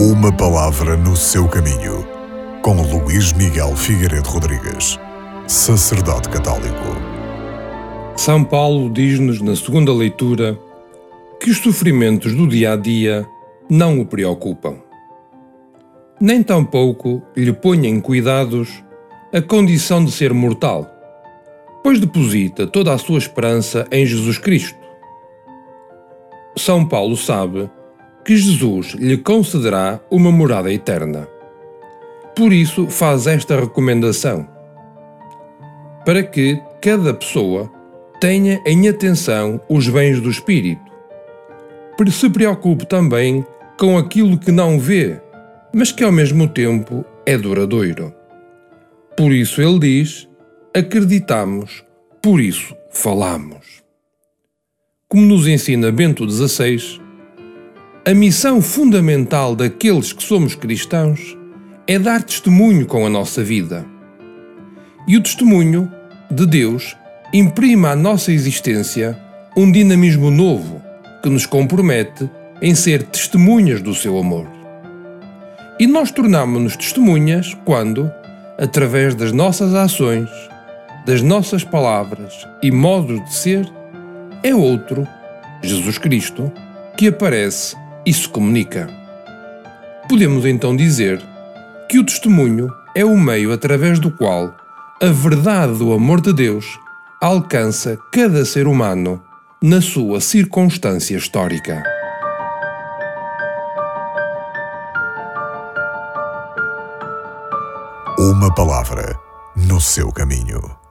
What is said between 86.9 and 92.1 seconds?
que aparece se comunica. Podemos então dizer que o